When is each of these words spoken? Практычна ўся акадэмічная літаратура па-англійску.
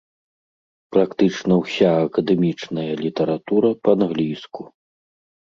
Практычна 0.95 1.53
ўся 1.63 1.91
акадэмічная 2.05 2.91
літаратура 3.03 3.69
па-англійску. 3.87 4.61